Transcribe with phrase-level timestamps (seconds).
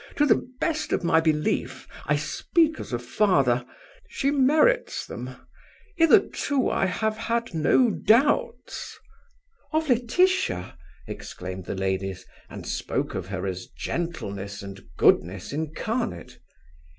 [0.15, 3.63] To the best of my belief I speak as a father
[4.09, 5.35] she merits them.
[5.95, 8.97] Hitherto I have had no doubts."
[9.71, 10.75] "Of Laetitia?"
[11.07, 16.39] exclaimed the ladies; and spoke of her as gentleness and goodness incarnate.